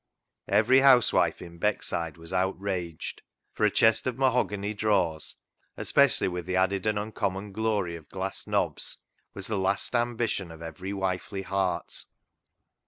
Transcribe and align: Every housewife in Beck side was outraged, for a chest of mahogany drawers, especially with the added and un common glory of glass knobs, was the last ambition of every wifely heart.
Every 0.47 0.79
housewife 0.79 1.43
in 1.43 1.59
Beck 1.59 1.83
side 1.83 2.17
was 2.17 2.33
outraged, 2.33 3.21
for 3.53 3.67
a 3.67 3.69
chest 3.69 4.07
of 4.07 4.17
mahogany 4.17 4.73
drawers, 4.73 5.35
especially 5.77 6.27
with 6.27 6.47
the 6.47 6.55
added 6.55 6.87
and 6.87 6.97
un 6.97 7.11
common 7.11 7.51
glory 7.51 7.95
of 7.95 8.09
glass 8.09 8.47
knobs, 8.47 8.97
was 9.35 9.45
the 9.45 9.59
last 9.59 9.93
ambition 9.95 10.49
of 10.51 10.59
every 10.63 10.91
wifely 10.91 11.43
heart. 11.43 12.05